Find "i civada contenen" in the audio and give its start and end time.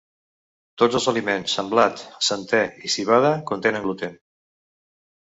2.89-3.89